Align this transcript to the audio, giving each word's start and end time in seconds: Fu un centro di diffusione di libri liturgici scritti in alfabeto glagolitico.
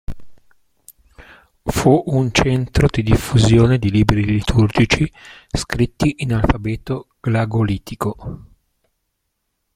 Fu 1.63 2.01
un 2.07 2.31
centro 2.31 2.87
di 2.89 3.03
diffusione 3.03 3.77
di 3.77 3.91
libri 3.91 4.25
liturgici 4.25 5.07
scritti 5.47 6.15
in 6.23 6.33
alfabeto 6.33 7.09
glagolitico. 7.19 8.45